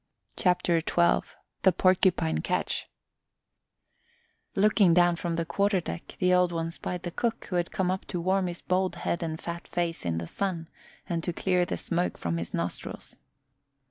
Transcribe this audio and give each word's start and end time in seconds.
CHAPTER 0.35 0.79
XII 0.79 1.29
THE 1.61 1.71
PORCUPINE 1.71 2.39
KETCH 2.41 2.87
Looking 4.55 4.95
down 4.95 5.15
from 5.15 5.35
the 5.35 5.45
quarter 5.45 5.79
deck 5.79 6.15
the 6.17 6.33
Old 6.33 6.51
One 6.51 6.71
spied 6.71 7.03
the 7.03 7.11
cook, 7.11 7.45
who 7.51 7.55
had 7.57 7.69
come 7.69 7.91
up 7.91 8.05
to 8.05 8.19
warm 8.19 8.47
his 8.47 8.61
bald 8.61 8.95
head 8.95 9.21
and 9.21 9.39
fat 9.39 9.67
face 9.67 10.03
in 10.03 10.17
the 10.17 10.25
sun 10.25 10.67
and 11.07 11.23
to 11.23 11.31
clear 11.31 11.65
the 11.65 11.77
smoke 11.77 12.17
from 12.17 12.37
his 12.39 12.51
nostrils. 12.51 13.15